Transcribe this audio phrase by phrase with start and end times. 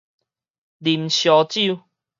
[0.79, 1.83] 啉燒酒